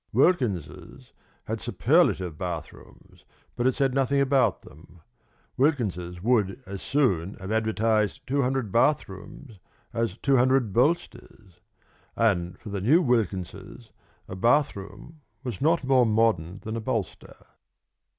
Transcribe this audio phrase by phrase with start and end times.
[0.13, 1.13] Wilkins's
[1.43, 3.23] had superlative bathrooms,
[3.55, 5.01] but it said nothing about them.
[5.57, 9.59] Wilkins's would as soon have advertised two hundred bathrooms
[9.93, 11.59] as two hundred bolsters;
[12.15, 13.91] and for the new Wilkins's
[14.27, 17.35] a bathroom was not more modern than a bolster.)